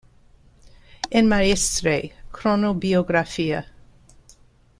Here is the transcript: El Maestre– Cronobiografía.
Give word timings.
El 1.11 1.25
Maestre– 1.25 2.11
Cronobiografía. 2.31 3.67